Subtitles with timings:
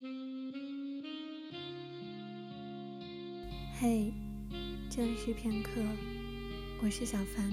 [0.00, 0.10] 嘿，
[4.88, 5.82] 这里是片刻，
[6.80, 7.52] 我是小凡，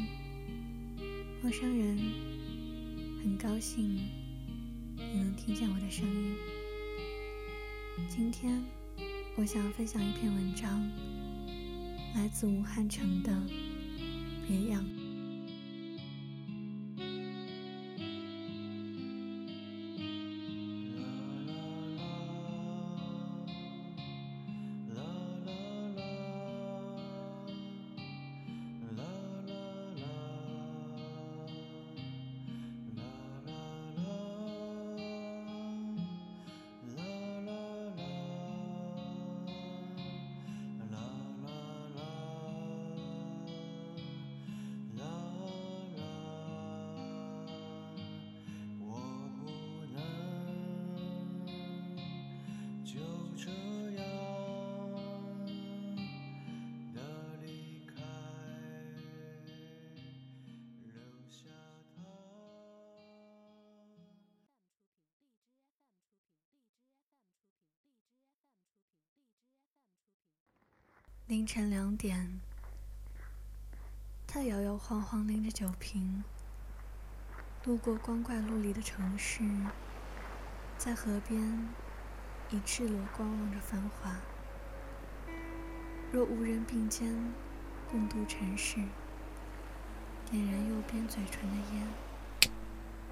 [1.41, 1.97] 陌生人，
[3.23, 3.97] 很高兴
[4.95, 6.35] 你能听见我的声音。
[8.07, 8.61] 今天
[9.37, 10.87] 我想要分享一篇文章，
[12.13, 13.31] 来自武汉城的
[14.47, 14.83] 《别样》。
[71.35, 72.39] 凌晨两点，
[74.25, 76.23] 他摇摇晃晃拎着酒瓶，
[77.65, 79.43] 路过光怪陆离的城市，
[80.77, 81.67] 在河边
[82.51, 84.15] 以赤裸观望着繁华。
[86.09, 87.33] 若无人并肩
[87.91, 88.75] 共度尘世，
[90.31, 92.49] 点燃右边嘴唇的烟，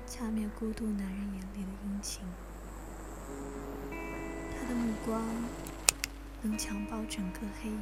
[0.07, 2.23] 掐灭孤独男人眼里的阴晴。
[3.91, 5.21] 他的目光。
[6.45, 7.77] 能强暴整个黑夜，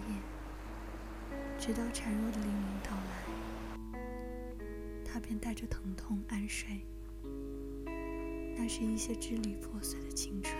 [1.58, 3.90] 直到孱弱的黎明到来，
[5.04, 6.86] 他便带着疼痛安睡。
[8.56, 10.56] 那是一些支离破碎的青春。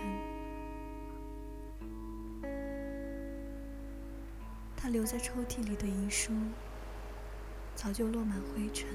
[4.76, 6.34] 他留在抽屉里的遗书，
[7.76, 8.90] 早就落满灰尘。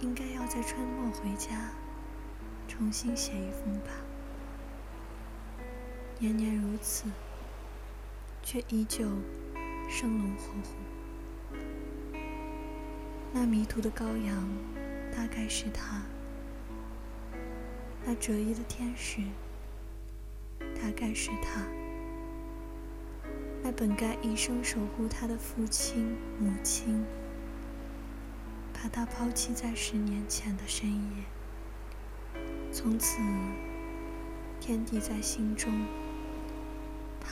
[0.00, 1.70] 应该要在春末回家，
[2.66, 3.90] 重新写一封吧。
[6.22, 7.06] 年年如此，
[8.44, 9.08] 却依旧
[9.90, 11.56] 生龙活虎。
[13.32, 14.48] 那迷途的羔羊，
[15.12, 16.02] 大概是他；
[18.06, 19.20] 那折翼的天使，
[20.80, 21.62] 大概是他；
[23.60, 27.04] 那本该一生守护他的父亲、母亲，
[28.72, 31.24] 把他抛弃在十年前的深夜。
[32.72, 33.18] 从此，
[34.60, 35.68] 天地在心中。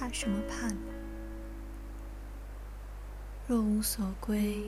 [0.00, 0.78] 怕什么怕呢？
[3.46, 4.64] 若无所归，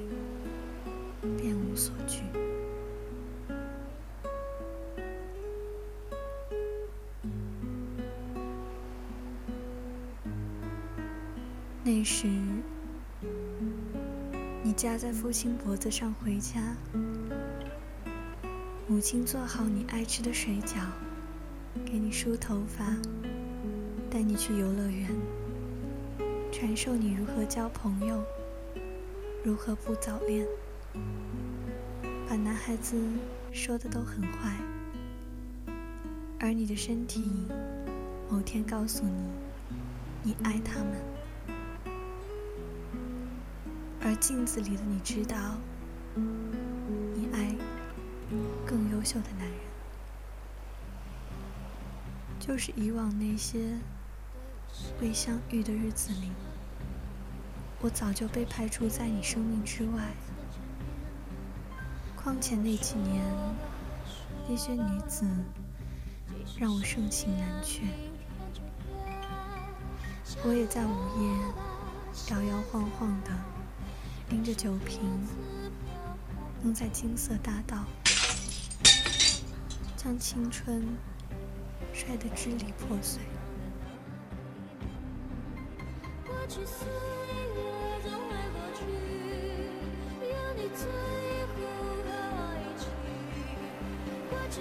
[1.38, 2.20] 便无所惧。
[11.82, 12.26] 那时，
[14.62, 16.76] 你夹在父亲脖子上回家，
[18.86, 20.76] 母亲做好你爱吃的水饺，
[21.86, 22.84] 给你梳头发。
[24.12, 25.08] 带你去游乐园，
[26.52, 28.22] 传授你如何交朋友，
[29.42, 30.46] 如何不早恋，
[32.28, 32.94] 把男孩子
[33.54, 34.54] 说的都很坏，
[36.38, 37.24] 而你的身体
[38.28, 39.30] 某天告诉你，
[40.22, 40.92] 你爱他们，
[44.02, 45.56] 而镜子里的你知道，
[46.14, 47.56] 你爱
[48.66, 49.58] 更优秀的男人，
[52.38, 53.58] 就是以往那些。
[55.00, 56.30] 未相遇的日子里，
[57.80, 60.12] 我早就被排除在你生命之外。
[62.16, 63.24] 况且那几年，
[64.48, 65.26] 那些女子
[66.56, 67.82] 让我盛情难却。
[70.44, 70.90] 我也在午
[71.20, 73.30] 夜摇摇晃晃的
[74.30, 75.00] 拎着酒瓶，
[76.62, 77.84] 能在金色大道
[79.96, 80.86] 将青春
[81.92, 83.20] 摔得支离破碎。
[86.52, 87.58] 过去岁月
[88.02, 88.84] 总会过去，
[90.20, 90.84] 有你最
[91.48, 91.56] 后
[92.04, 92.06] 和
[92.36, 92.84] 我一起。
[94.28, 94.54] 过去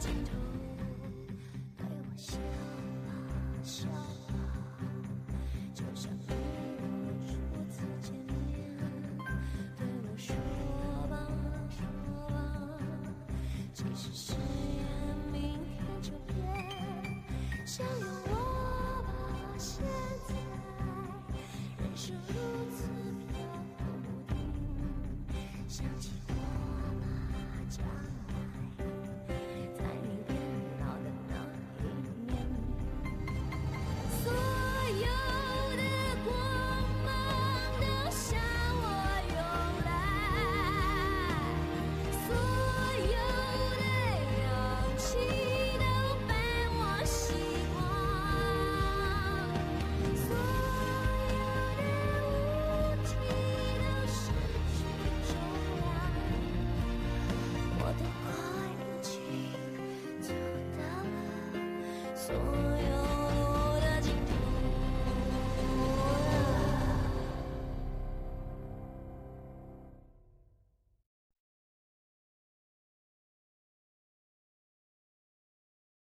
[0.00, 0.30] 尽头，
[1.76, 2.38] 对我笑
[3.06, 3.12] 吧，
[3.62, 3.92] 笑吧，
[5.74, 7.36] 就像没有初
[7.70, 8.14] 次见
[8.46, 8.48] 面。
[9.76, 10.34] 对我说
[11.10, 11.12] 吧，
[11.68, 11.78] 说
[12.30, 12.34] 吧，
[13.74, 14.82] 即使誓言
[15.30, 16.34] 明天就变。